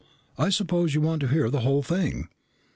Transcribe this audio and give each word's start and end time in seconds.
"I 0.35 0.49
suppose 0.49 0.95
you 0.95 1.01
want 1.01 1.21
to 1.21 1.27
hear 1.27 1.51
the 1.51 1.59
whole 1.59 1.83
thing." 1.83 2.27